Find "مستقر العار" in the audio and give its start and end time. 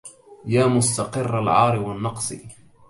0.65-1.79